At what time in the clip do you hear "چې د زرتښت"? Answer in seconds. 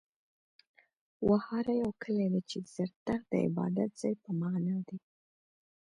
2.49-3.25